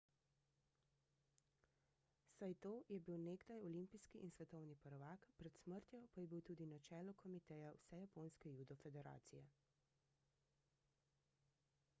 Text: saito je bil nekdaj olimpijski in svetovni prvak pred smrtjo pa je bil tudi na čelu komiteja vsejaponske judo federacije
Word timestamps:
saito 2.37 2.71
je 2.93 2.99
bil 3.09 3.21
nekdaj 3.27 3.59
olimpijski 3.67 4.21
in 4.29 4.33
svetovni 4.37 4.77
prvak 4.87 5.29
pred 5.43 5.61
smrtjo 5.63 6.01
pa 6.15 6.25
je 6.25 6.31
bil 6.33 6.43
tudi 6.49 6.69
na 6.73 6.81
čelu 6.89 7.15
komiteja 7.23 7.71
vsejaponske 7.83 8.55
judo 8.59 8.81
federacije 8.85 9.47